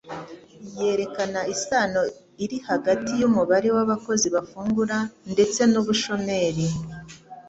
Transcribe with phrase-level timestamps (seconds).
[0.79, 2.01] yerekana isano
[2.43, 4.97] iri hagati y'umubare w'abakozi bafungura
[5.31, 6.65] ndetse n'ubushomeri